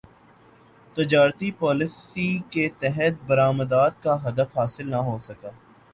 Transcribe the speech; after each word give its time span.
تجارتی 0.95 1.51
پالیسی 1.59 2.27
کے 2.51 2.67
تحت 2.79 3.23
برامدات 3.27 4.01
کا 4.03 4.17
ہدف 4.23 4.57
حاصل 4.57 4.89
نہ 4.89 5.03
ہوسکا 5.05 5.49